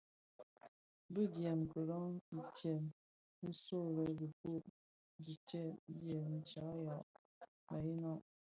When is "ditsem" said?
5.23-5.67